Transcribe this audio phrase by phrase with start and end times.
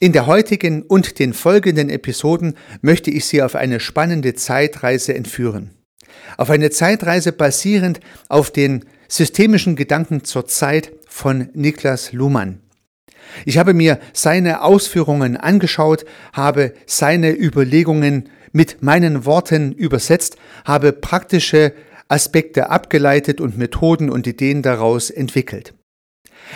[0.00, 5.70] In der heutigen und den folgenden Episoden möchte ich Sie auf eine spannende Zeitreise entführen.
[6.36, 12.60] Auf eine Zeitreise basierend auf den systemischen Gedanken zur Zeit von Niklas Luhmann.
[13.44, 21.72] Ich habe mir seine Ausführungen angeschaut, habe seine Überlegungen mit meinen Worten übersetzt, habe praktische
[22.06, 25.74] Aspekte abgeleitet und Methoden und Ideen daraus entwickelt.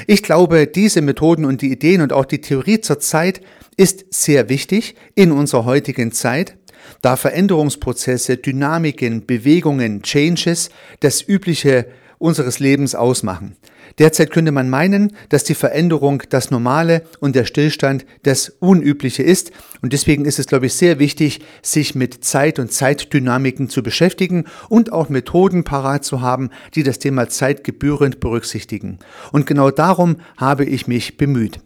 [0.06, 3.40] Ich glaube, diese Methoden und die Ideen und auch die Theorie zur Zeit
[3.76, 6.56] ist sehr wichtig in unserer heutigen Zeit,
[7.00, 11.86] da Veränderungsprozesse, Dynamiken, Bewegungen, Changes das übliche
[12.18, 13.56] unseres Lebens ausmachen.
[13.98, 19.52] Derzeit könnte man meinen, dass die Veränderung das Normale und der Stillstand das Unübliche ist.
[19.82, 24.44] Und deswegen ist es, glaube ich, sehr wichtig, sich mit Zeit und Zeitdynamiken zu beschäftigen
[24.68, 28.98] und auch Methoden parat zu haben, die das Thema Zeit gebührend berücksichtigen.
[29.32, 31.60] Und genau darum habe ich mich bemüht.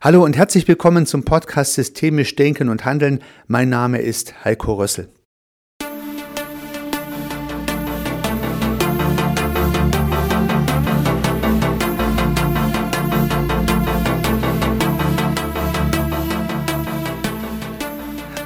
[0.00, 3.20] Hallo und herzlich willkommen zum Podcast Systemisch Denken und Handeln.
[3.46, 5.13] Mein Name ist Heiko Rössel.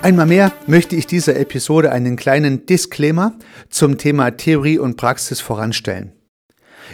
[0.08, 6.12] Einmal mehr möchte ich dieser Episode einen kleinen Disclaimer zum Thema Theorie und Praxis voranstellen.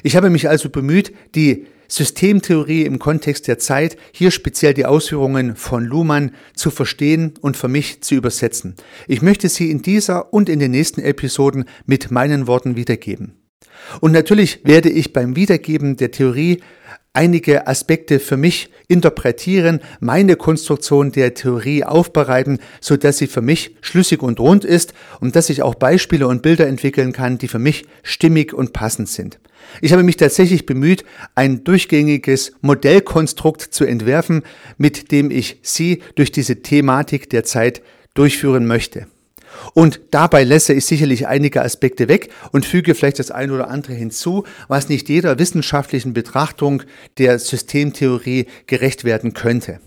[0.02, 5.54] Ich habe mich also bemüht, die Systemtheorie im Kontext der Zeit, hier speziell die Ausführungen
[5.54, 8.74] von Luhmann zu verstehen und für mich zu übersetzen.
[9.06, 13.34] Ich möchte sie in dieser und in den nächsten Episoden mit meinen Worten wiedergeben.
[14.00, 16.62] Und natürlich werde ich beim Wiedergeben der Theorie
[17.14, 23.76] einige Aspekte für mich interpretieren, meine Konstruktion der Theorie aufbereiten, so dass sie für mich
[23.80, 27.58] schlüssig und rund ist und dass ich auch Beispiele und Bilder entwickeln kann, die für
[27.58, 29.38] mich stimmig und passend sind.
[29.80, 31.04] Ich habe mich tatsächlich bemüht,
[31.34, 34.42] ein durchgängiges Modellkonstrukt zu entwerfen,
[34.76, 37.80] mit dem ich Sie durch diese Thematik der Zeit
[38.12, 39.06] durchführen möchte.
[39.72, 43.94] Und dabei lässe ich sicherlich einige Aspekte weg und füge vielleicht das eine oder andere
[43.94, 46.82] hinzu, was nicht jeder wissenschaftlichen Betrachtung
[47.18, 49.80] der Systemtheorie gerecht werden könnte.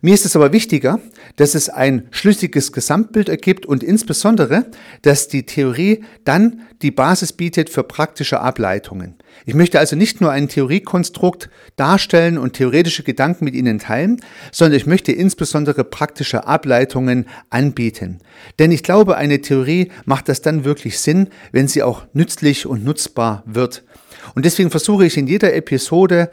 [0.00, 0.98] Mir ist es aber wichtiger,
[1.36, 4.66] dass es ein schlüssiges Gesamtbild ergibt und insbesondere,
[5.02, 9.16] dass die Theorie dann die Basis bietet für praktische Ableitungen.
[9.46, 14.76] Ich möchte also nicht nur ein Theoriekonstrukt darstellen und theoretische Gedanken mit Ihnen teilen, sondern
[14.76, 18.18] ich möchte insbesondere praktische Ableitungen anbieten.
[18.58, 22.84] Denn ich glaube, eine Theorie macht das dann wirklich Sinn, wenn sie auch nützlich und
[22.84, 23.84] nutzbar wird.
[24.34, 26.30] Und deswegen versuche ich in jeder Episode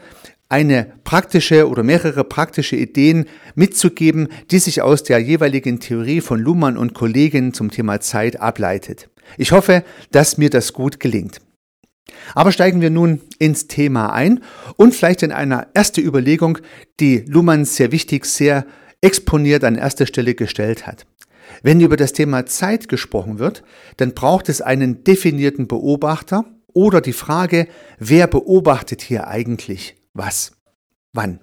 [0.50, 6.76] eine praktische oder mehrere praktische Ideen mitzugeben, die sich aus der jeweiligen Theorie von Luhmann
[6.76, 9.08] und Kollegen zum Thema Zeit ableitet.
[9.38, 11.40] Ich hoffe, dass mir das gut gelingt.
[12.34, 14.42] Aber steigen wir nun ins Thema ein
[14.76, 16.58] und vielleicht in einer erste Überlegung,
[16.98, 18.66] die Luhmann sehr wichtig, sehr
[19.00, 21.06] exponiert an erster Stelle gestellt hat.
[21.62, 23.62] Wenn über das Thema Zeit gesprochen wird,
[23.98, 27.68] dann braucht es einen definierten Beobachter oder die Frage,
[27.98, 29.99] wer beobachtet hier eigentlich?
[30.14, 30.52] Was,
[31.12, 31.40] wann.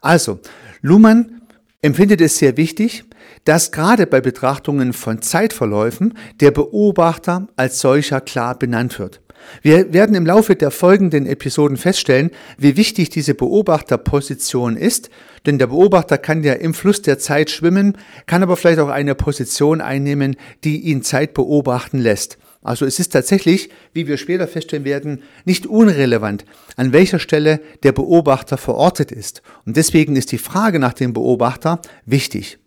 [0.00, 0.40] Also,
[0.80, 1.42] Luhmann
[1.80, 3.04] empfindet es sehr wichtig,
[3.44, 9.20] dass gerade bei Betrachtungen von Zeitverläufen der Beobachter als solcher klar benannt wird.
[9.60, 15.10] Wir werden im Laufe der folgenden Episoden feststellen, wie wichtig diese Beobachterposition ist,
[15.46, 19.16] denn der Beobachter kann ja im Fluss der Zeit schwimmen, kann aber vielleicht auch eine
[19.16, 22.38] Position einnehmen, die ihn Zeit beobachten lässt.
[22.62, 26.44] Also es ist tatsächlich, wie wir später feststellen werden, nicht unrelevant,
[26.76, 29.42] an welcher Stelle der Beobachter verortet ist.
[29.66, 32.58] Und deswegen ist die Frage nach dem Beobachter wichtig.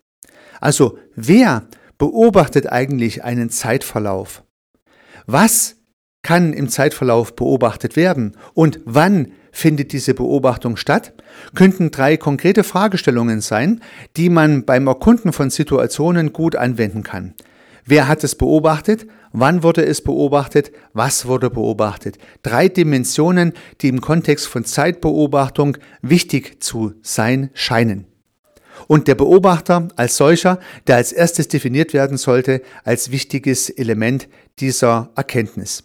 [0.60, 1.68] Also wer
[1.98, 4.44] beobachtet eigentlich einen Zeitverlauf?
[5.28, 5.78] Was
[6.24, 8.36] kann im Zeitverlauf beobachtet werden?
[8.54, 11.14] Und wann findet diese Beobachtung statt?
[11.56, 13.82] Könnten drei konkrete Fragestellungen sein,
[14.18, 17.34] die man beim Erkunden von Situationen gut anwenden kann.
[17.86, 19.06] Wer hat es beobachtet?
[19.32, 20.72] Wann wurde es beobachtet?
[20.94, 22.18] Was wurde beobachtet?
[22.42, 28.08] Drei Dimensionen, die im Kontext von Zeitbeobachtung wichtig zu sein scheinen.
[28.88, 34.28] Und der Beobachter als solcher, der als erstes definiert werden sollte, als wichtiges Element
[34.60, 35.84] dieser Erkenntnis.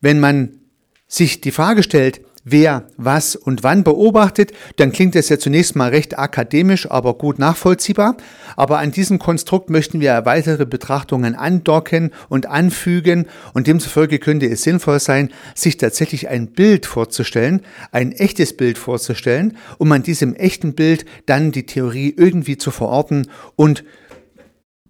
[0.00, 0.60] Wenn man
[1.06, 5.90] sich die Frage stellt, wer was und wann beobachtet, dann klingt es ja zunächst mal
[5.90, 8.16] recht akademisch, aber gut nachvollziehbar.
[8.54, 14.62] Aber an diesem Konstrukt möchten wir weitere Betrachtungen andocken und anfügen und demzufolge könnte es
[14.62, 20.74] sinnvoll sein, sich tatsächlich ein Bild vorzustellen, ein echtes Bild vorzustellen, um an diesem echten
[20.74, 23.26] Bild dann die Theorie irgendwie zu verorten
[23.56, 23.82] und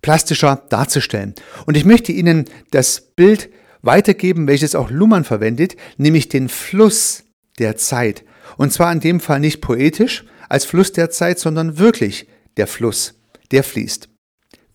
[0.02, 1.34] plastischer darzustellen.
[1.64, 3.48] Und ich möchte Ihnen das Bild
[3.80, 7.25] weitergeben, welches auch Luhmann verwendet, nämlich den Fluss
[7.58, 8.24] der Zeit.
[8.56, 12.26] Und zwar in dem Fall nicht poetisch als Fluss der Zeit, sondern wirklich
[12.56, 13.14] der Fluss,
[13.50, 14.08] der fließt.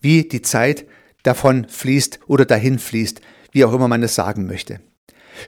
[0.00, 0.86] Wie die Zeit
[1.22, 3.20] davon fließt oder dahin fließt,
[3.52, 4.80] wie auch immer man es sagen möchte.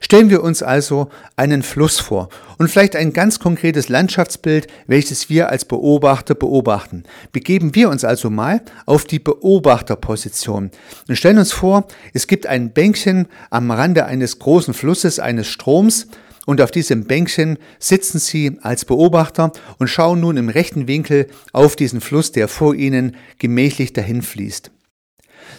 [0.01, 5.49] Stellen wir uns also einen Fluss vor und vielleicht ein ganz konkretes Landschaftsbild, welches wir
[5.49, 7.03] als Beobachter beobachten.
[7.31, 10.71] Begeben wir uns also mal auf die Beobachterposition
[11.07, 16.07] und stellen uns vor, es gibt ein Bänkchen am Rande eines großen Flusses, eines Stroms
[16.45, 21.75] und auf diesem Bänkchen sitzen Sie als Beobachter und schauen nun im rechten Winkel auf
[21.75, 24.71] diesen Fluss, der vor Ihnen gemächlich dahin fließt.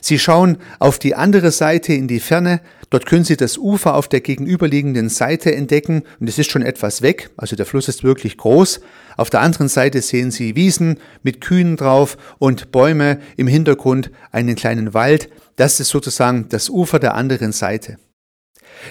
[0.00, 2.60] Sie schauen auf die andere Seite in die Ferne,
[2.90, 7.02] dort können Sie das Ufer auf der gegenüberliegenden Seite entdecken und es ist schon etwas
[7.02, 8.80] weg, also der Fluss ist wirklich groß.
[9.16, 14.56] Auf der anderen Seite sehen Sie Wiesen mit Kühen drauf und Bäume, im Hintergrund einen
[14.56, 17.96] kleinen Wald, das ist sozusagen das Ufer der anderen Seite.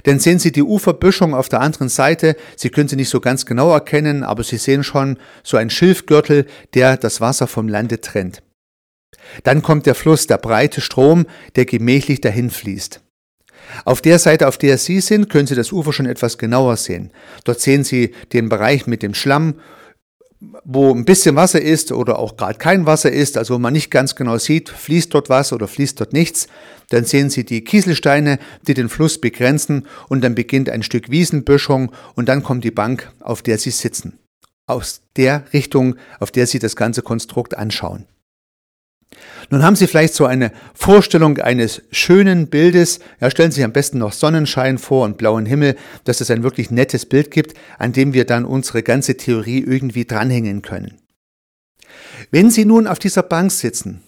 [0.05, 3.45] Denn sehen Sie die Uferböschung auf der anderen Seite, Sie können sie nicht so ganz
[3.45, 8.41] genau erkennen, aber Sie sehen schon so ein Schilfgürtel, der das Wasser vom Lande trennt.
[9.43, 13.01] Dann kommt der Fluss, der breite Strom, der gemächlich dahin fließt.
[13.83, 17.11] Auf der Seite, auf der Sie sind, können Sie das Ufer schon etwas genauer sehen.
[17.43, 19.55] Dort sehen Sie den Bereich mit dem Schlamm,
[20.63, 23.91] wo ein bisschen Wasser ist oder auch gerade kein Wasser ist, also wo man nicht
[23.91, 26.47] ganz genau sieht, fließt dort was oder fließt dort nichts.
[26.89, 31.91] Dann sehen Sie die Kieselsteine, die den Fluss begrenzen und dann beginnt ein Stück Wiesenböschung
[32.15, 34.19] und dann kommt die Bank, auf der Sie sitzen.
[34.67, 38.05] Aus der Richtung, auf der Sie das ganze Konstrukt anschauen.
[39.49, 42.99] Nun haben Sie vielleicht so eine Vorstellung eines schönen Bildes.
[43.21, 46.43] Ja, stellen Sie sich am besten noch Sonnenschein vor und blauen Himmel, dass es ein
[46.43, 50.99] wirklich nettes Bild gibt, an dem wir dann unsere ganze Theorie irgendwie dranhängen können.
[52.31, 54.01] Wenn Sie nun auf dieser Bank sitzen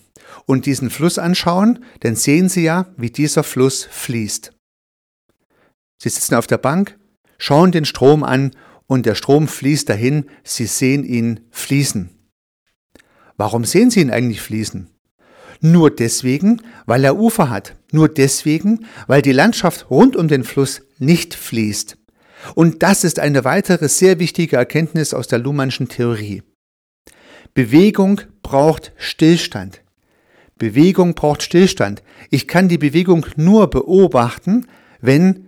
[0.46, 4.54] und diesen Fluss anschauen, dann sehen Sie ja, wie dieser Fluss fließt.
[6.00, 6.98] Sie sitzen auf der Bank,
[7.38, 8.52] schauen den Strom an
[8.88, 12.17] und der Strom fließt dahin, Sie sehen ihn fließen.
[13.38, 14.90] Warum sehen Sie ihn eigentlich fließen?
[15.62, 17.76] Nur deswegen, weil er Ufer hat.
[17.92, 21.98] Nur deswegen, weil die Landschaft rund um den Fluss nicht fließt.
[22.56, 26.44] Und das ist eine weitere sehr wichtige Erkenntnis aus der Luhmannschen Theorie.
[27.54, 29.82] Bewegung braucht Stillstand.
[30.58, 32.04] Bewegung braucht Stillstand.
[32.30, 34.68] Ich kann die Bewegung nur beobachten,
[35.02, 35.48] wenn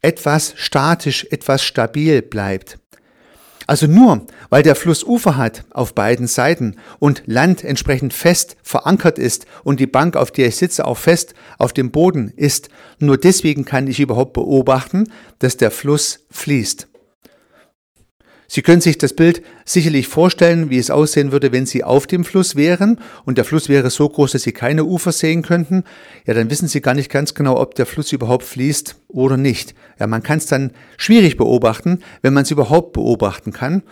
[0.00, 2.78] etwas statisch, etwas stabil bleibt.
[3.66, 9.18] Also nur, weil der Fluss Ufer hat auf beiden Seiten und Land entsprechend fest verankert
[9.18, 12.68] ist und die Bank, auf der ich sitze, auch fest auf dem Boden ist,
[12.98, 16.88] nur deswegen kann ich überhaupt beobachten, dass der Fluss fließt.
[18.54, 22.22] Sie können sich das Bild sicherlich vorstellen, wie es aussehen würde, wenn Sie auf dem
[22.22, 25.84] Fluss wären und der Fluss wäre so groß, dass Sie keine Ufer sehen könnten.
[26.26, 29.74] Ja, dann wissen Sie gar nicht ganz genau, ob der Fluss überhaupt fließt oder nicht.
[29.98, 33.84] Ja, man kann es dann schwierig beobachten, wenn man es überhaupt beobachten kann.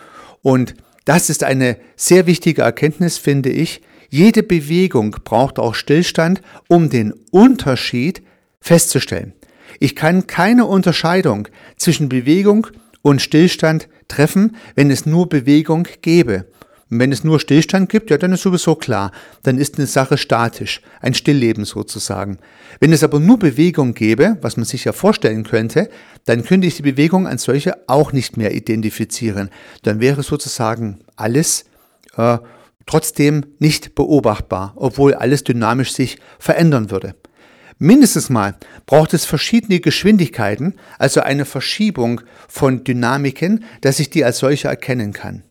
[0.43, 0.75] Und
[1.07, 3.81] das ist eine sehr wichtige Erkenntnis, finde ich.
[4.11, 8.21] Jede Bewegung braucht auch Stillstand, um den Unterschied
[8.61, 9.33] festzustellen.
[9.79, 11.49] Ich kann keine Unterscheidung
[11.79, 12.67] zwischen Bewegung
[13.01, 16.47] und Stillstand treffen, wenn es nur Bewegung gäbe.
[16.91, 19.13] Und wenn es nur Stillstand gibt, ja, dann ist sowieso klar,
[19.45, 22.39] dann ist eine Sache statisch, ein Stillleben sozusagen.
[22.81, 25.89] Wenn es aber nur Bewegung gäbe, was man sich ja vorstellen könnte,
[26.25, 29.51] dann könnte ich die Bewegung als solche auch nicht mehr identifizieren.
[29.83, 31.65] Dann wäre sozusagen alles
[32.17, 32.39] äh,
[32.87, 37.15] trotzdem nicht beobachtbar, obwohl alles dynamisch sich verändern würde.
[37.83, 44.37] Mindestens mal braucht es verschiedene Geschwindigkeiten, also eine Verschiebung von Dynamiken, dass ich die als
[44.37, 45.45] solche erkennen kann.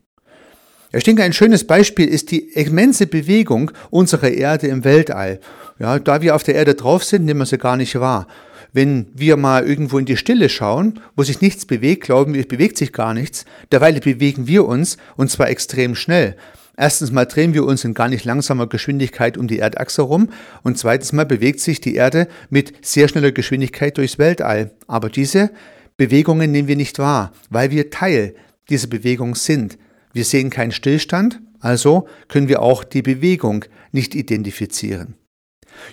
[0.92, 5.40] Ich denke, ein schönes Beispiel ist die immense Bewegung unserer Erde im Weltall.
[5.80, 8.28] Ja, da wir auf der Erde drauf sind, nehmen wir sie gar nicht wahr.
[8.72, 12.48] Wenn wir mal irgendwo in die Stille schauen, wo sich nichts bewegt, glauben wir, es
[12.48, 13.44] bewegt sich gar nichts.
[13.72, 16.36] Derweil bewegen wir uns und zwar extrem schnell.
[16.80, 20.30] Erstens mal drehen wir uns in gar nicht langsamer Geschwindigkeit um die Erdachse rum
[20.62, 24.70] und zweitens mal bewegt sich die Erde mit sehr schneller Geschwindigkeit durchs Weltall.
[24.86, 25.50] Aber diese
[25.98, 28.34] Bewegungen nehmen wir nicht wahr, weil wir Teil
[28.70, 29.76] dieser Bewegung sind.
[30.14, 35.16] Wir sehen keinen Stillstand, also können wir auch die Bewegung nicht identifizieren.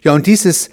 [0.05, 0.69] Ja, und dieses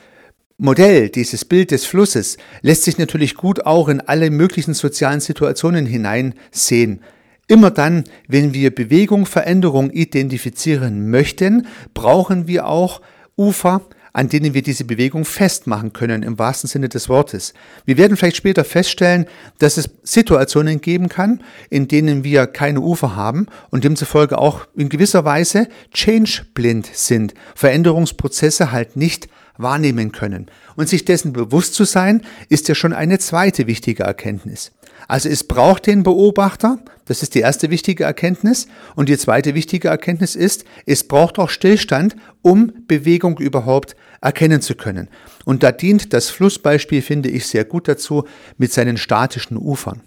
[0.59, 5.87] Modell, dieses Bild des Flusses lässt sich natürlich gut auch in alle möglichen sozialen Situationen
[5.87, 7.01] hineinsehen.
[7.47, 13.03] Immer dann, wenn wir Bewegung, Veränderung identifizieren möchten, brauchen wir auch
[13.37, 13.83] Ufer,
[14.15, 17.53] an denen wir diese Bewegung festmachen können, im wahrsten Sinne des Wortes.
[17.85, 19.27] Wir werden vielleicht später feststellen,
[19.59, 24.89] dass es Situationen geben kann, in denen wir keine Ufer haben und demzufolge auch in
[24.89, 30.47] gewisser Weise change-blind sind, Veränderungsprozesse halt nicht wahrnehmen können.
[30.77, 34.71] Und sich dessen bewusst zu sein, ist ja schon eine zweite wichtige Erkenntnis.
[35.09, 38.67] Also es braucht den Beobachter, das ist die erste wichtige Erkenntnis.
[38.95, 44.75] Und die zweite wichtige Erkenntnis ist, es braucht auch Stillstand, um Bewegung überhaupt erkennen zu
[44.75, 45.09] können.
[45.45, 48.25] Und da dient das Flussbeispiel, finde ich, sehr gut dazu
[48.57, 50.03] mit seinen statischen Ufern.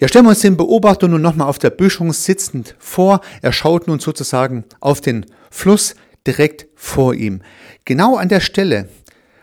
[0.00, 3.20] Ja, stellen wir uns den Beobachter nun nochmal auf der Böschung sitzend vor.
[3.42, 5.94] Er schaut nun sozusagen auf den Fluss
[6.26, 7.42] direkt vor ihm.
[7.84, 8.88] Genau an der Stelle,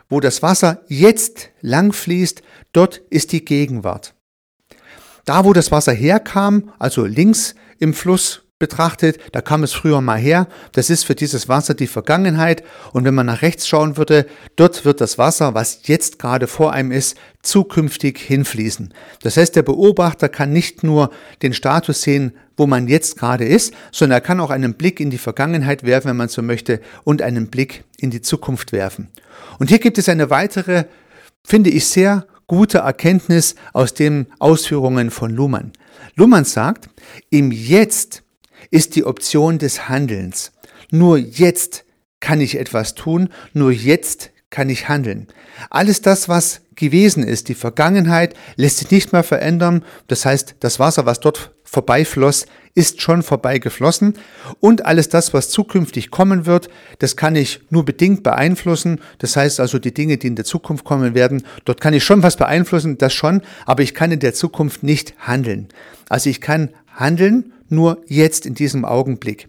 [0.09, 2.41] wo das Wasser jetzt lang fließt,
[2.73, 4.13] dort ist die Gegenwart.
[5.25, 10.17] Da, wo das Wasser herkam, also links im Fluss betrachtet, da kam es früher mal
[10.17, 10.47] her.
[10.71, 12.63] Das ist für dieses Wasser die Vergangenheit.
[12.93, 14.25] Und wenn man nach rechts schauen würde,
[14.55, 18.93] dort wird das Wasser, was jetzt gerade vor einem ist, zukünftig hinfließen.
[19.23, 21.09] Das heißt, der Beobachter kann nicht nur
[21.41, 25.09] den Status sehen, wo man jetzt gerade ist, sondern er kann auch einen Blick in
[25.09, 29.09] die Vergangenheit werfen, wenn man so möchte, und einen Blick in die Zukunft werfen.
[29.57, 30.85] Und hier gibt es eine weitere,
[31.43, 35.71] finde ich, sehr gute Erkenntnis aus den Ausführungen von Luhmann.
[36.15, 36.89] Luhmann sagt,
[37.29, 38.23] im Jetzt
[38.71, 40.51] ist die Option des Handelns.
[40.89, 41.85] Nur jetzt
[42.19, 45.27] kann ich etwas tun, nur jetzt kann ich handeln.
[45.71, 49.83] Alles das, was gewesen ist, die Vergangenheit, lässt sich nicht mehr verändern.
[50.07, 54.15] Das heißt, das Wasser, was dort vorbeifloss, ist schon vorbeigeflossen.
[54.59, 58.99] Und alles das, was zukünftig kommen wird, das kann ich nur bedingt beeinflussen.
[59.17, 62.23] Das heißt also, die Dinge, die in der Zukunft kommen werden, dort kann ich schon
[62.23, 65.69] was beeinflussen, das schon, aber ich kann in der Zukunft nicht handeln.
[66.09, 69.47] Also ich kann handeln nur jetzt in diesem Augenblick.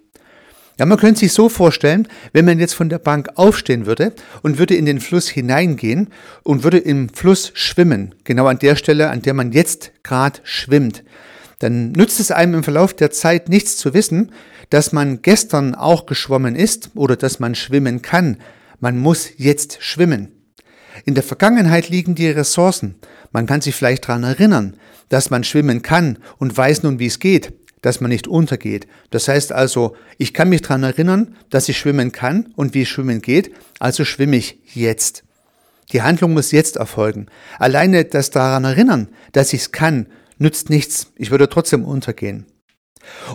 [0.82, 4.12] Ja, man könnte sich so vorstellen, wenn man jetzt von der Bank aufstehen würde
[4.42, 6.08] und würde in den Fluss hineingehen
[6.42, 11.04] und würde im Fluss schwimmen, genau an der Stelle, an der man jetzt gerade schwimmt,
[11.60, 14.32] dann nützt es einem im Verlauf der Zeit nichts zu wissen,
[14.70, 18.38] dass man gestern auch geschwommen ist oder dass man schwimmen kann.
[18.80, 20.32] Man muss jetzt schwimmen.
[21.04, 22.96] In der Vergangenheit liegen die Ressourcen.
[23.30, 24.76] Man kann sich vielleicht daran erinnern,
[25.10, 28.86] dass man schwimmen kann und weiß nun, wie es geht dass man nicht untergeht.
[29.10, 33.20] Das heißt also, ich kann mich daran erinnern, dass ich schwimmen kann und wie schwimmen
[33.20, 35.24] geht, also schwimme ich jetzt.
[35.92, 37.26] Die Handlung muss jetzt erfolgen.
[37.58, 40.06] Alleine das daran erinnern, dass ich es kann,
[40.38, 41.12] nützt nichts.
[41.16, 42.46] Ich würde trotzdem untergehen.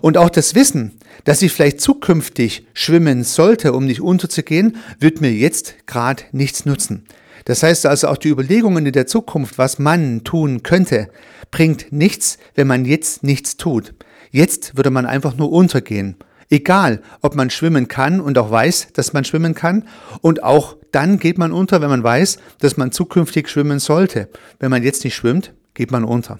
[0.01, 5.31] Und auch das Wissen, dass ich vielleicht zukünftig schwimmen sollte, um nicht unterzugehen, wird mir
[5.31, 7.05] jetzt gerade nichts nutzen.
[7.45, 11.09] Das heißt also auch die Überlegungen in der Zukunft, was man tun könnte,
[11.51, 13.93] bringt nichts, wenn man jetzt nichts tut.
[14.37, 16.15] Jetzt würde man einfach nur untergehen.
[16.51, 19.87] Egal, ob man schwimmen kann und auch weiß, dass man schwimmen kann.
[20.21, 24.29] Und auch dann geht man unter, wenn man weiß, dass man zukünftig schwimmen sollte.
[24.59, 26.37] Wenn man jetzt nicht schwimmt, geht man unter.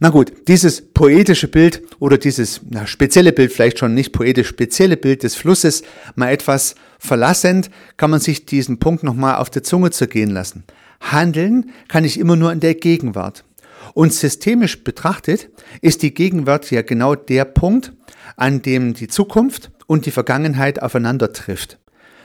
[0.00, 4.96] Na gut, dieses poetische Bild oder dieses na, spezielle Bild, vielleicht schon nicht poetisch, spezielle
[4.96, 5.84] Bild des Flusses,
[6.16, 10.64] mal etwas verlassend, kann man sich diesen Punkt nochmal auf der Zunge zergehen lassen.
[11.00, 13.44] Handeln kann ich immer nur in der Gegenwart.
[13.94, 17.92] Und systemisch betrachtet ist die Gegenwart ja genau der Punkt,
[18.36, 21.78] an dem die Zukunft und die Vergangenheit aufeinander trifft.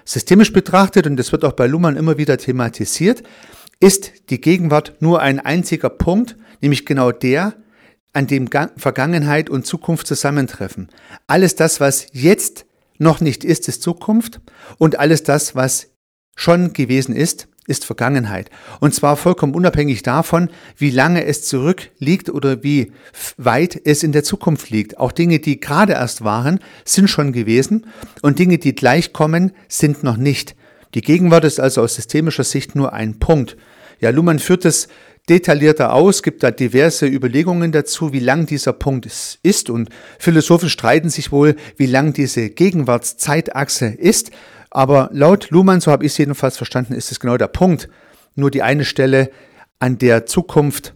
[0.05, 3.23] Systemisch betrachtet, und das wird auch bei Luhmann immer wieder thematisiert,
[3.79, 7.55] ist die Gegenwart nur ein einziger Punkt, nämlich genau der,
[8.13, 10.89] an dem Vergangenheit und Zukunft zusammentreffen.
[11.27, 12.65] Alles das, was jetzt
[12.97, 14.39] noch nicht ist, ist Zukunft
[14.77, 15.89] und alles das, was
[16.35, 18.49] schon gewesen ist, ist Vergangenheit.
[18.79, 22.91] Und zwar vollkommen unabhängig davon, wie lange es zurückliegt oder wie
[23.37, 24.99] weit es in der Zukunft liegt.
[24.99, 27.87] Auch Dinge, die gerade erst waren, sind schon gewesen
[28.21, 30.55] und Dinge, die gleich kommen, sind noch nicht.
[30.93, 33.57] Die Gegenwart ist also aus systemischer Sicht nur ein Punkt.
[33.99, 34.87] Ja, Luhmann führt es
[35.27, 39.07] detaillierter aus, gibt da diverse Überlegungen dazu, wie lang dieser Punkt
[39.41, 44.31] ist und Philosophen streiten sich wohl, wie lang diese Gegenwartszeitachse ist.
[44.75, 47.87] Aber laut Luhmann, so habe ich es jedenfalls verstanden, ist es genau der Punkt.
[48.35, 49.31] Nur die eine Stelle,
[49.79, 50.95] an der Zukunft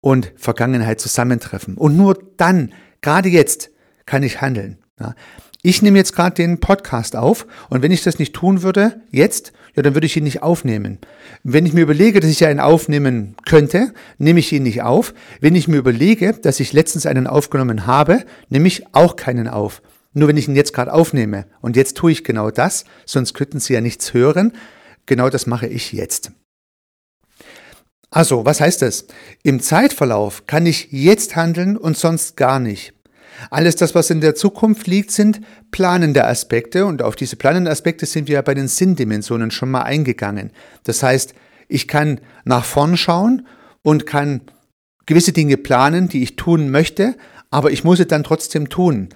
[0.00, 1.76] und Vergangenheit zusammentreffen.
[1.76, 3.70] Und nur dann, gerade jetzt,
[4.06, 4.78] kann ich handeln.
[4.98, 5.14] Ja.
[5.62, 9.52] Ich nehme jetzt gerade den Podcast auf und wenn ich das nicht tun würde, jetzt,
[9.76, 10.98] ja, dann würde ich ihn nicht aufnehmen.
[11.44, 15.14] Wenn ich mir überlege, dass ich einen aufnehmen könnte, nehme ich ihn nicht auf.
[15.40, 19.80] Wenn ich mir überlege, dass ich letztens einen aufgenommen habe, nehme ich auch keinen auf.
[20.14, 23.60] Nur wenn ich ihn jetzt gerade aufnehme und jetzt tue ich genau das, sonst könnten
[23.60, 24.52] Sie ja nichts hören,
[25.06, 26.32] genau das mache ich jetzt.
[28.10, 29.06] Also, was heißt das?
[29.42, 32.92] Im Zeitverlauf kann ich jetzt handeln und sonst gar nicht.
[33.50, 35.40] Alles das, was in der Zukunft liegt, sind
[35.70, 39.82] planende Aspekte und auf diese planenden Aspekte sind wir ja bei den Sinndimensionen schon mal
[39.82, 40.50] eingegangen.
[40.84, 41.34] Das heißt,
[41.68, 43.46] ich kann nach vorn schauen
[43.80, 44.42] und kann
[45.06, 47.16] gewisse Dinge planen, die ich tun möchte,
[47.50, 49.08] aber ich muss es dann trotzdem tun.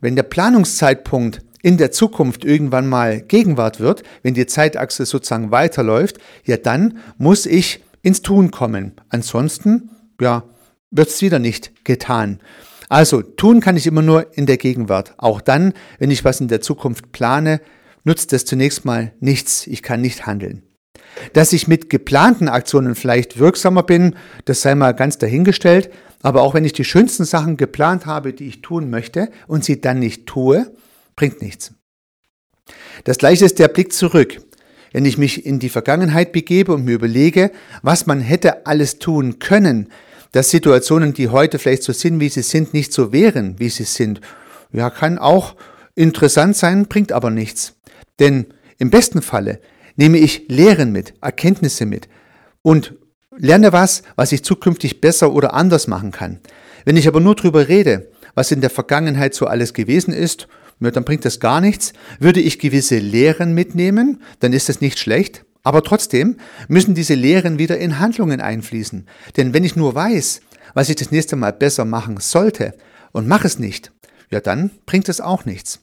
[0.00, 6.18] Wenn der Planungszeitpunkt in der Zukunft irgendwann mal Gegenwart wird, wenn die Zeitachse sozusagen weiterläuft,
[6.44, 8.92] ja dann muss ich ins Tun kommen.
[9.10, 9.90] Ansonsten,
[10.20, 10.44] ja,
[10.90, 12.40] wird es wieder nicht getan.
[12.88, 15.14] Also tun kann ich immer nur in der Gegenwart.
[15.18, 17.60] Auch dann, wenn ich was in der Zukunft plane,
[18.04, 19.66] nutzt es zunächst mal nichts.
[19.66, 20.62] Ich kann nicht handeln.
[21.32, 25.90] Dass ich mit geplanten Aktionen vielleicht wirksamer bin, das sei mal ganz dahingestellt.
[26.22, 29.80] Aber auch wenn ich die schönsten Sachen geplant habe, die ich tun möchte und sie
[29.80, 30.70] dann nicht tue,
[31.16, 31.72] bringt nichts.
[33.04, 34.40] Das gleiche ist der Blick zurück.
[34.92, 37.52] Wenn ich mich in die Vergangenheit begebe und mir überlege,
[37.82, 39.88] was man hätte alles tun können,
[40.32, 43.84] dass Situationen, die heute vielleicht so sind, wie sie sind, nicht so wären, wie sie
[43.84, 44.20] sind,
[44.72, 45.56] ja, kann auch
[45.94, 47.74] interessant sein, bringt aber nichts.
[48.18, 48.46] Denn
[48.78, 49.60] im besten Falle
[50.00, 52.08] nehme ich Lehren mit, Erkenntnisse mit
[52.62, 52.94] und
[53.36, 56.40] lerne was, was ich zukünftig besser oder anders machen kann.
[56.86, 60.48] Wenn ich aber nur drüber rede, was in der Vergangenheit so alles gewesen ist,
[60.80, 61.92] dann bringt das gar nichts.
[62.18, 65.44] Würde ich gewisse Lehren mitnehmen, dann ist das nicht schlecht.
[65.62, 66.38] Aber trotzdem
[66.68, 69.06] müssen diese Lehren wieder in Handlungen einfließen.
[69.36, 70.40] Denn wenn ich nur weiß,
[70.72, 72.72] was ich das nächste Mal besser machen sollte
[73.12, 73.92] und mache es nicht,
[74.30, 75.80] ja dann bringt es auch nichts.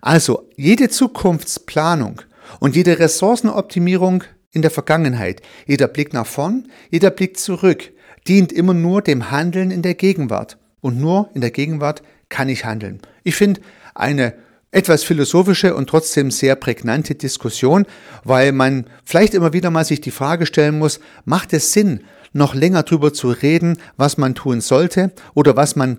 [0.00, 2.22] Also jede Zukunftsplanung
[2.60, 7.92] und jede Ressourcenoptimierung in der Vergangenheit, jeder Blick nach vorn, jeder Blick zurück,
[8.26, 10.58] dient immer nur dem Handeln in der Gegenwart.
[10.80, 13.00] Und nur in der Gegenwart kann ich handeln.
[13.24, 13.60] Ich finde
[13.94, 14.34] eine
[14.70, 17.86] etwas philosophische und trotzdem sehr prägnante Diskussion,
[18.24, 22.54] weil man vielleicht immer wieder mal sich die Frage stellen muss, macht es Sinn, noch
[22.54, 25.98] länger darüber zu reden, was man tun sollte oder was man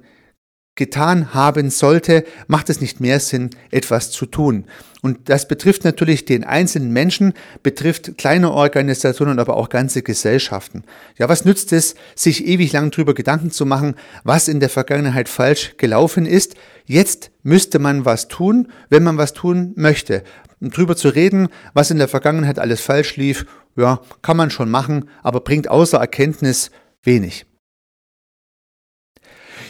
[0.78, 4.66] getan haben sollte, macht es nicht mehr Sinn, etwas zu tun.
[5.02, 10.84] Und das betrifft natürlich den einzelnen Menschen, betrifft kleine Organisationen, aber auch ganze Gesellschaften.
[11.18, 15.30] Ja, was nützt es, sich ewig lang darüber Gedanken zu machen, was in der Vergangenheit
[15.30, 16.56] falsch gelaufen ist?
[16.86, 20.24] Jetzt müsste man was tun, wenn man was tun möchte.
[20.60, 24.72] Um drüber zu reden, was in der Vergangenheit alles falsch lief, ja, kann man schon
[24.72, 26.72] machen, aber bringt außer Erkenntnis
[27.04, 27.46] wenig.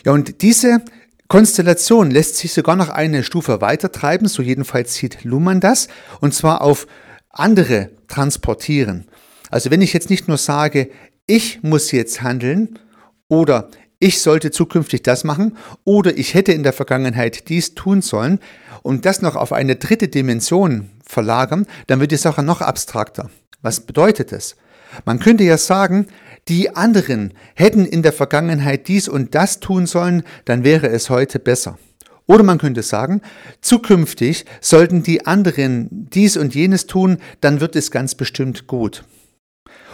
[0.05, 0.81] Ja, und diese
[1.27, 5.89] Konstellation lässt sich sogar noch eine Stufe weiter treiben, so jedenfalls sieht Luhmann das,
[6.21, 6.87] und zwar auf
[7.29, 9.07] andere transportieren.
[9.49, 10.89] Also wenn ich jetzt nicht nur sage,
[11.25, 12.79] ich muss jetzt handeln
[13.27, 18.39] oder ich sollte zukünftig das machen oder ich hätte in der Vergangenheit dies tun sollen
[18.81, 23.29] und das noch auf eine dritte Dimension verlagern, dann wird die Sache noch abstrakter.
[23.61, 24.55] Was bedeutet das?
[25.03, 26.07] Man könnte ja sagen,
[26.49, 31.39] die anderen hätten in der Vergangenheit dies und das tun sollen, dann wäre es heute
[31.39, 31.77] besser.
[32.25, 33.21] Oder man könnte sagen,
[33.61, 39.05] zukünftig sollten die anderen dies und jenes tun, dann wird es ganz bestimmt gut.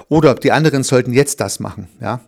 [0.10, 1.88] Oder die anderen sollten jetzt das machen.
[2.02, 2.22] Ja?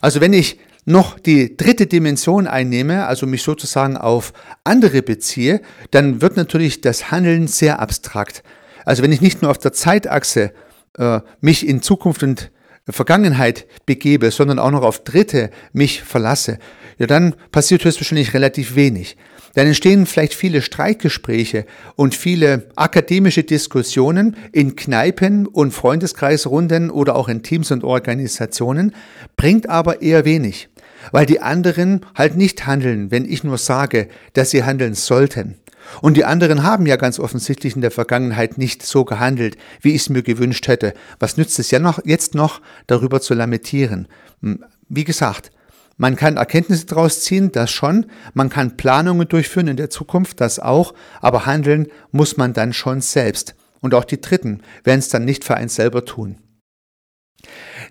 [0.00, 4.32] Also wenn ich noch die dritte Dimension einnehme, also mich sozusagen auf
[4.64, 8.42] andere beziehe, dann wird natürlich das Handeln sehr abstrakt.
[8.84, 10.52] Also wenn ich nicht nur auf der Zeitachse
[10.98, 12.50] äh, mich in Zukunft und
[12.94, 16.58] Vergangenheit begebe, sondern auch noch auf Dritte mich verlasse,
[16.98, 19.16] ja, dann passiert höchstwahrscheinlich relativ wenig.
[19.54, 21.64] Dann entstehen vielleicht viele Streitgespräche
[21.96, 28.94] und viele akademische Diskussionen in Kneipen und Freundeskreisrunden oder auch in Teams und Organisationen,
[29.36, 30.68] bringt aber eher wenig,
[31.12, 35.56] weil die anderen halt nicht handeln, wenn ich nur sage, dass sie handeln sollten.
[36.00, 40.02] Und die anderen haben ja ganz offensichtlich in der Vergangenheit nicht so gehandelt, wie ich
[40.02, 40.94] es mir gewünscht hätte.
[41.18, 44.08] Was nützt es ja noch, jetzt noch, darüber zu lamentieren?
[44.42, 45.50] Hm, wie gesagt,
[45.96, 48.06] man kann Erkenntnisse daraus ziehen, das schon.
[48.32, 50.94] Man kann Planungen durchführen in der Zukunft, das auch.
[51.20, 53.56] Aber handeln muss man dann schon selbst.
[53.80, 56.38] Und auch die Dritten werden es dann nicht für einen selber tun.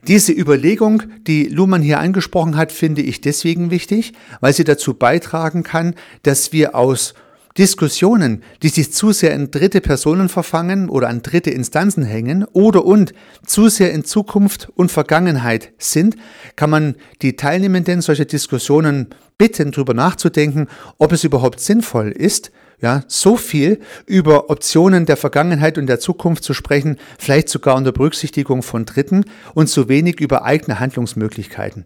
[0.08, 5.64] Diese Überlegung, die Luhmann hier angesprochen hat, finde ich deswegen wichtig, weil sie dazu beitragen
[5.64, 7.14] kann, dass wir aus
[7.58, 12.86] Diskussionen, die sich zu sehr in dritte Personen verfangen oder an dritte Instanzen hängen oder
[12.86, 13.14] und
[13.46, 16.18] zu sehr in Zukunft und Vergangenheit sind,
[16.56, 20.68] kann man die Teilnehmenden solcher Diskussionen bitten, darüber nachzudenken,
[20.98, 26.44] ob es überhaupt sinnvoll ist, ja, so viel über Optionen der Vergangenheit und der Zukunft
[26.44, 31.86] zu sprechen, vielleicht sogar unter Berücksichtigung von Dritten und so wenig über eigene Handlungsmöglichkeiten.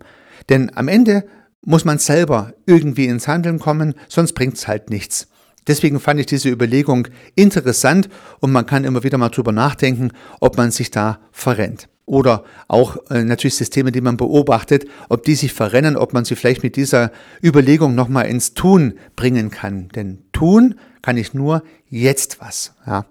[0.50, 1.24] Denn am Ende
[1.64, 5.28] muss man selber irgendwie ins Handeln kommen, sonst bringt es halt nichts.
[5.68, 10.58] Deswegen fand ich diese Überlegung interessant und man kann immer wieder mal drüber nachdenken, ob
[10.58, 11.88] man sich da verrennt.
[12.06, 16.36] Oder auch äh, natürlich Systeme, die man beobachtet, ob die sich verrennen, ob man sie
[16.36, 17.12] vielleicht mit dieser
[17.44, 19.88] Überlegung nochmal ins Tun bringen kann.
[19.90, 22.74] Denn tun kann ich nur jetzt was.
[22.86, 23.06] Ja.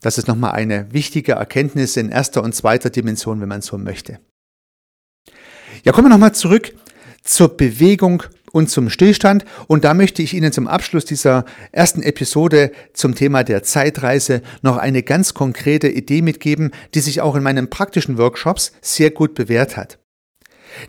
[0.00, 4.18] Das ist nochmal eine wichtige Erkenntnis in erster und zweiter Dimension, wenn man so möchte.
[5.84, 6.74] Ja, kommen wir nochmal zurück
[7.22, 9.44] zur Bewegung und zum Stillstand.
[9.66, 14.76] Und da möchte ich Ihnen zum Abschluss dieser ersten Episode zum Thema der Zeitreise noch
[14.76, 19.76] eine ganz konkrete Idee mitgeben, die sich auch in meinen praktischen Workshops sehr gut bewährt
[19.76, 19.98] hat.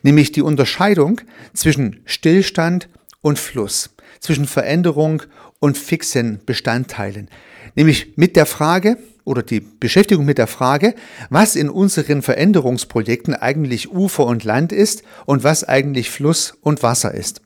[0.03, 1.21] Nämlich die Unterscheidung
[1.55, 2.87] zwischen Stillstand
[3.21, 5.23] und Fluss, zwischen Veränderung
[5.59, 7.29] und fixen Bestandteilen.
[7.73, 10.93] Nämlich mit der Frage, oder die Beschäftigung mit der Frage,
[11.31, 17.11] was in unseren Veränderungsprojekten eigentlich Ufer und Land ist und was eigentlich Fluss und Wasser
[17.15, 17.41] ist.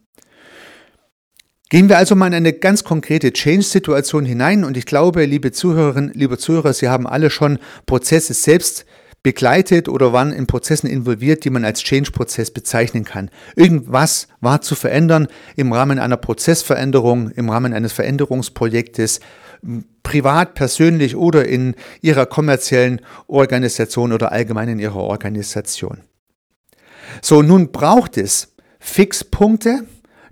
[1.69, 6.12] Gehen wir also mal in eine ganz konkrete Change-Situation hinein und ich glaube, liebe Zuhörerinnen,
[6.15, 8.86] liebe Zuhörer, Sie haben alle schon Prozesse selbst
[9.21, 13.29] begleitet oder waren in Prozessen involviert, die man als Change-Prozess bezeichnen kann.
[13.55, 19.19] Irgendwas war zu verändern im Rahmen einer Prozessveränderung, im Rahmen eines Veränderungsprojektes
[20.01, 25.99] privat, persönlich oder in ihrer kommerziellen Organisation oder allgemein in ihrer Organisation.
[27.21, 29.84] So, nun braucht es Fixpunkte,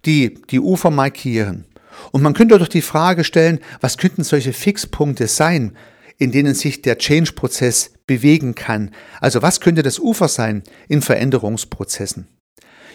[0.08, 1.65] die die Ufer markieren.
[2.12, 5.78] Und man könnte doch die Frage stellen, was könnten solche Fixpunkte sein,
[6.17, 8.91] in denen sich der Change-Prozess bewegen kann?
[9.22, 12.28] Also was könnte das Ufer sein in Veränderungsprozessen?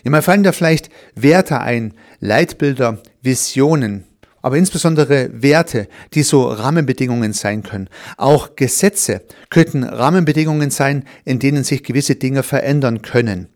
[0.03, 4.05] Ja, mir fallen da vielleicht Werte ein, Leitbilder, Visionen,
[4.40, 7.88] aber insbesondere Werte, die so Rahmenbedingungen sein können.
[8.16, 13.48] Auch Gesetze könnten Rahmenbedingungen sein, in denen sich gewisse Dinge verändern können.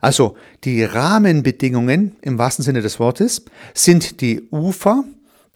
[0.00, 5.04] Also die Rahmenbedingungen im wahrsten Sinne des Wortes sind die Ufer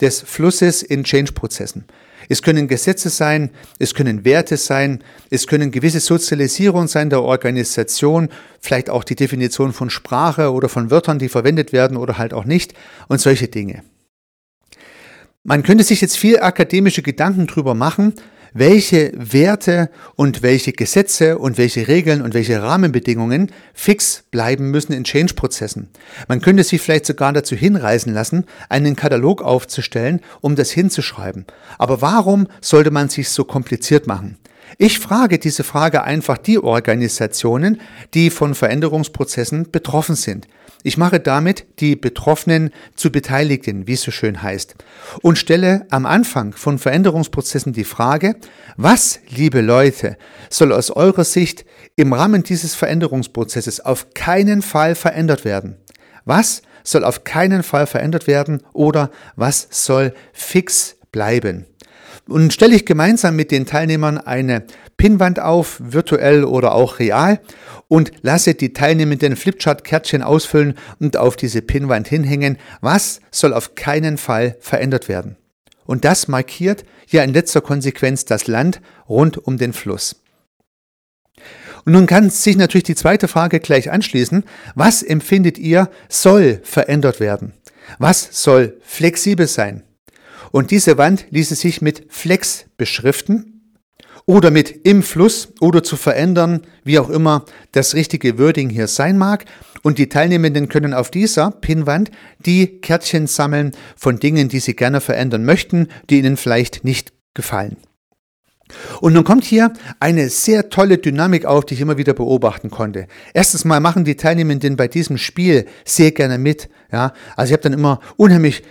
[0.00, 1.84] des Flusses in Change-Prozessen.
[2.28, 8.28] Es können Gesetze sein, es können Werte sein, es können gewisse Sozialisierung sein der Organisation,
[8.60, 12.44] vielleicht auch die Definition von Sprache oder von Wörtern, die verwendet werden oder halt auch
[12.44, 12.74] nicht
[13.08, 13.82] und solche Dinge.
[15.42, 18.12] Man könnte sich jetzt viel akademische Gedanken drüber machen,
[18.54, 25.04] welche Werte und welche Gesetze und welche Regeln und welche Rahmenbedingungen fix bleiben müssen in
[25.04, 25.88] Change-Prozessen.
[26.28, 31.46] Man könnte sich vielleicht sogar dazu hinreißen lassen, einen Katalog aufzustellen, um das hinzuschreiben.
[31.78, 34.38] Aber warum sollte man sich so kompliziert machen?
[34.76, 37.80] Ich frage diese Frage einfach die Organisationen,
[38.14, 40.46] die von Veränderungsprozessen betroffen sind.
[40.84, 44.76] Ich mache damit die Betroffenen zu Beteiligten, wie es so schön heißt,
[45.22, 48.36] und stelle am Anfang von Veränderungsprozessen die Frage,
[48.76, 50.16] was, liebe Leute,
[50.50, 51.64] soll aus eurer Sicht
[51.96, 55.76] im Rahmen dieses Veränderungsprozesses auf keinen Fall verändert werden?
[56.24, 61.66] Was soll auf keinen Fall verändert werden oder was soll fix bleiben?
[62.28, 64.64] Und stelle ich gemeinsam mit den Teilnehmern eine
[64.98, 67.40] Pinnwand auf, virtuell oder auch real,
[67.88, 72.58] und lasse die Teilnehmenden Flipchart-Kärtchen ausfüllen und auf diese Pinnwand hinhängen.
[72.82, 75.36] Was soll auf keinen Fall verändert werden?
[75.86, 80.20] Und das markiert ja in letzter Konsequenz das Land rund um den Fluss.
[81.86, 84.44] Und nun kann sich natürlich die zweite Frage gleich anschließen.
[84.74, 87.54] Was empfindet ihr soll verändert werden?
[87.98, 89.84] Was soll flexibel sein?
[90.50, 93.58] Und diese Wand ließe sich mit Flex beschriften
[94.26, 99.16] oder mit im Fluss oder zu verändern, wie auch immer das richtige Wording hier sein
[99.16, 99.46] mag.
[99.82, 102.10] Und die Teilnehmenden können auf dieser Pinnwand
[102.44, 107.78] die Kärtchen sammeln von Dingen, die sie gerne verändern möchten, die ihnen vielleicht nicht gefallen.
[109.00, 113.06] Und nun kommt hier eine sehr tolle Dynamik auf, die ich immer wieder beobachten konnte.
[113.32, 116.68] Erstens mal machen die Teilnehmenden bei diesem Spiel sehr gerne mit.
[116.92, 118.62] Ja, also ich habe dann immer unheimlich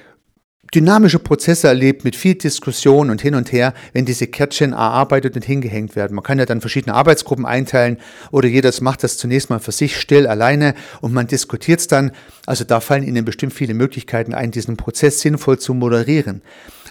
[0.73, 5.45] dynamische Prozesse erlebt mit viel Diskussion und hin und her, wenn diese Kärtchen erarbeitet und
[5.45, 6.15] hingehängt werden.
[6.15, 7.97] Man kann ja dann verschiedene Arbeitsgruppen einteilen
[8.32, 12.12] oder jeder macht das zunächst mal für sich still alleine und man diskutiert es dann.
[12.45, 16.41] Also da fallen Ihnen bestimmt viele Möglichkeiten ein, diesen Prozess sinnvoll zu moderieren.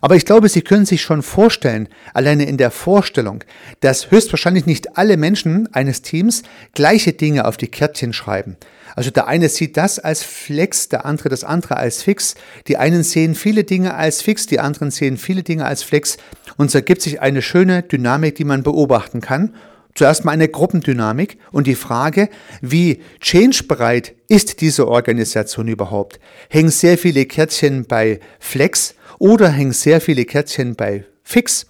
[0.06, 3.42] Aber ich glaube, Sie können sich schon vorstellen, alleine in der Vorstellung,
[3.80, 8.56] dass höchstwahrscheinlich nicht alle Menschen eines Teams gleiche Dinge auf die Kärtchen schreiben.
[8.94, 12.36] Also der eine sieht das als Flex, der andere das andere als Fix.
[12.68, 16.18] Die einen sehen viele Dinge als Fix, die anderen sehen viele Dinge als Flex.
[16.56, 19.56] Und so ergibt sich eine schöne Dynamik, die man beobachten kann.
[19.96, 22.28] Zuerst mal eine Gruppendynamik und die Frage,
[22.60, 26.20] wie changebereit ist diese Organisation überhaupt?
[26.48, 31.66] Hängen sehr viele Kärtchen bei Flex oder hängen sehr viele Kärtchen bei Fix?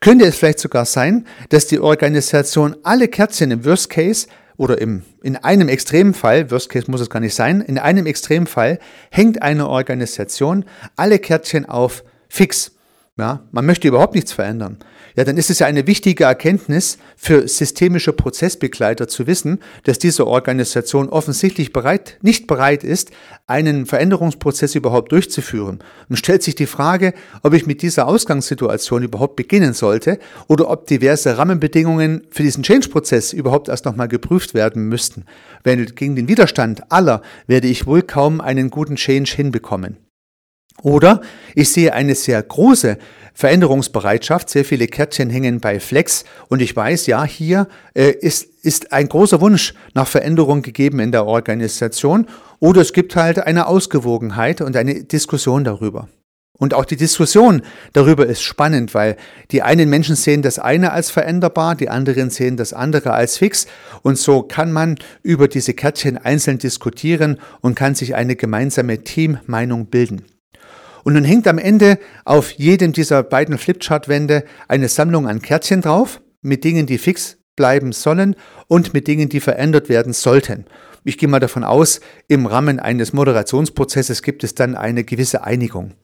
[0.00, 5.02] Könnte es vielleicht sogar sein, dass die Organisation alle Kärtchen im Worst Case oder im,
[5.22, 8.78] in einem Extremfall, Worst Case muss es gar nicht sein, in einem Extremfall
[9.10, 10.64] hängt eine Organisation
[10.96, 12.72] alle Kärtchen auf fix.
[13.16, 14.78] ja, man möchte überhaupt nichts verändern,
[15.18, 20.28] ja, dann ist es ja eine wichtige Erkenntnis für systemische Prozessbegleiter zu wissen, dass diese
[20.28, 23.10] Organisation offensichtlich bereit, nicht bereit ist,
[23.48, 25.80] einen Veränderungsprozess überhaupt durchzuführen.
[26.08, 30.86] Und stellt sich die Frage, ob ich mit dieser Ausgangssituation überhaupt beginnen sollte oder ob
[30.86, 35.24] diverse Rahmenbedingungen für diesen Change-Prozess überhaupt erst nochmal geprüft werden müssten.
[35.64, 39.96] Weil gegen den Widerstand aller werde ich wohl kaum einen guten Change hinbekommen.
[40.82, 41.20] Oder
[41.54, 42.98] ich sehe eine sehr große
[43.34, 48.92] Veränderungsbereitschaft, sehr viele Kärtchen hängen bei Flex und ich weiß, ja, hier äh, ist, ist
[48.92, 52.26] ein großer Wunsch nach Veränderung gegeben in der Organisation
[52.58, 56.08] oder es gibt halt eine Ausgewogenheit und eine Diskussion darüber.
[56.58, 57.62] Und auch die Diskussion
[57.92, 59.16] darüber ist spannend, weil
[59.52, 63.68] die einen Menschen sehen das eine als veränderbar, die anderen sehen das andere als fix.
[64.02, 69.86] Und so kann man über diese Kärtchen einzeln diskutieren und kann sich eine gemeinsame Teammeinung
[69.86, 70.24] bilden.
[71.08, 76.20] Und nun hängt am Ende auf jedem dieser beiden Flipchart-Wände eine Sammlung an Kärtchen drauf,
[76.42, 80.66] mit Dingen, die fix bleiben sollen und mit Dingen, die verändert werden sollten.
[81.04, 85.94] Ich gehe mal davon aus, im Rahmen eines Moderationsprozesses gibt es dann eine gewisse Einigung.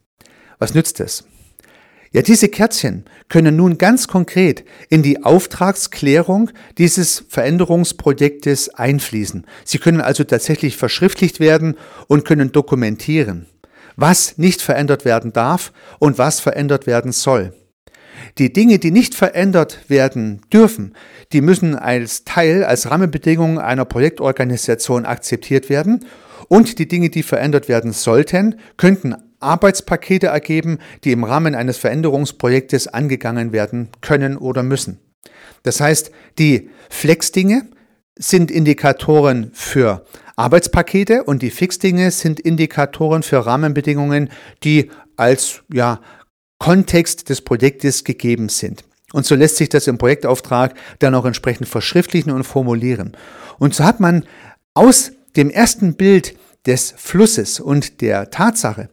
[0.59, 1.25] Was nützt es?
[2.13, 9.45] Ja, diese Kärtchen können nun ganz konkret in die Auftragsklärung dieses Veränderungsprojektes einfließen.
[9.67, 11.77] Sie können also tatsächlich verschriftlicht werden
[12.09, 13.49] und können dokumentieren
[13.97, 17.53] was nicht verändert werden darf und was verändert werden soll.
[18.39, 20.95] Die Dinge, die nicht verändert werden dürfen,
[21.33, 26.05] die müssen als Teil, als Rahmenbedingung einer Projektorganisation akzeptiert werden
[26.49, 32.89] und die Dinge, die verändert werden sollten, könnten Arbeitspakete ergeben, die im Rahmen eines Veränderungsprojektes
[32.89, 34.99] angegangen werden können oder müssen.
[35.63, 37.67] Das heißt, die Flex-Dinge
[38.17, 40.05] sind Indikatoren für
[40.37, 44.31] Arbeitspakete und die Fixdinge sind Indikatoren für Rahmenbedingungen,
[44.63, 46.01] die als ja,
[46.59, 48.85] Kontext des Projektes gegeben sind.
[49.13, 53.17] Und so lässt sich das im Projektauftrag dann auch entsprechend verschriftlichen und formulieren.
[53.59, 54.25] Und so hat man
[54.75, 58.89] aus dem ersten Bild des Flusses und der Tatsache,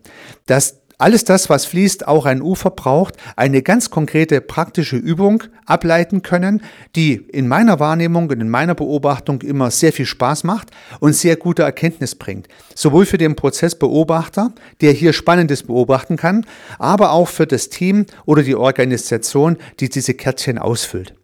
[0.46, 6.22] dass alles das, was fließt, auch ein Ufer braucht, eine ganz konkrete praktische Übung ableiten
[6.22, 6.62] können,
[6.96, 11.36] die in meiner Wahrnehmung und in meiner Beobachtung immer sehr viel Spaß macht und sehr
[11.36, 12.48] gute Erkenntnis bringt.
[12.76, 16.46] Sowohl für den Prozessbeobachter, der hier Spannendes beobachten kann,
[16.78, 21.16] aber auch für das Team oder die Organisation, die diese Kärtchen ausfüllt.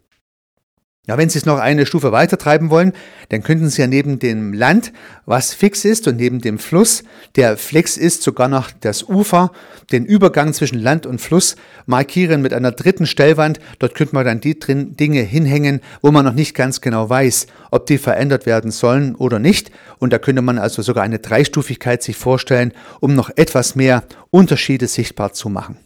[1.08, 2.92] Ja, wenn Sie es noch eine Stufe weiter treiben wollen,
[3.30, 4.92] dann könnten Sie ja neben dem Land,
[5.24, 7.02] was fix ist, und neben dem Fluss,
[7.34, 9.50] der flex ist, sogar noch das Ufer,
[9.90, 13.58] den Übergang zwischen Land und Fluss markieren mit einer dritten Stellwand.
[13.78, 17.46] Dort könnte man dann die drin Dinge hinhängen, wo man noch nicht ganz genau weiß,
[17.70, 19.70] ob die verändert werden sollen oder nicht.
[19.98, 24.86] Und da könnte man also sogar eine Dreistufigkeit sich vorstellen, um noch etwas mehr Unterschiede
[24.86, 25.78] sichtbar zu machen.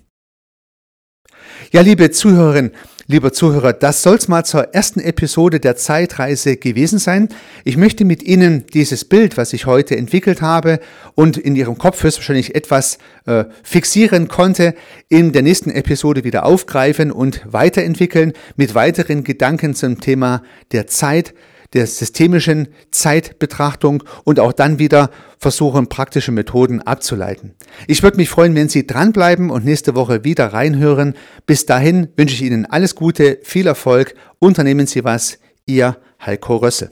[1.71, 2.73] Ja, liebe Zuhörerinnen,
[3.13, 7.29] lieber Zuhörer, das soll's mal zur ersten Episode der Zeitreise gewesen sein.
[7.63, 10.81] Ich möchte mit Ihnen dieses Bild, was ich heute entwickelt habe
[11.15, 14.75] und in Ihrem Kopf höchstwahrscheinlich etwas äh, fixieren konnte,
[15.11, 21.35] in der nächsten Episode wieder aufgreifen und weiterentwickeln mit weiteren Gedanken zum Thema der Zeit,
[21.75, 27.55] der systemischen Zeitbetrachtung und auch dann wieder versuchen, praktische Methoden abzuleiten.
[27.87, 31.15] Ich würde mich freuen, wenn Sie dranbleiben und nächste Woche wieder reinhören.
[31.47, 35.39] Bis dahin wünsche ich Ihnen alles Gute, viel Erfolg, unternehmen Sie was.
[35.65, 36.91] Ihr Heiko Rösse.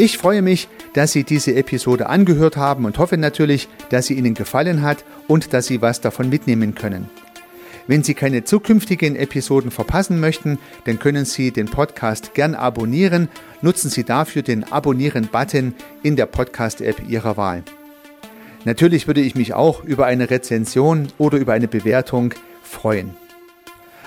[0.00, 4.34] Ich freue mich, dass Sie diese Episode angehört haben und hoffe natürlich, dass sie Ihnen
[4.34, 7.08] gefallen hat und dass Sie was davon mitnehmen können.
[7.86, 13.28] Wenn Sie keine zukünftigen Episoden verpassen möchten, dann können Sie den Podcast gern abonnieren.
[13.62, 17.62] Nutzen Sie dafür den Abonnieren-Button in der Podcast-App Ihrer Wahl.
[18.66, 23.14] Natürlich würde ich mich auch über eine Rezension oder über eine Bewertung freuen.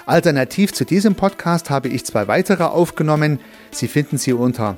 [0.06, 3.40] Alternativ zu diesem Podcast habe ich zwei weitere aufgenommen.
[3.72, 4.78] Sie finden sie unter